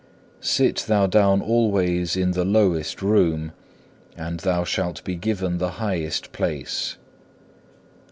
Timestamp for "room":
3.03-3.51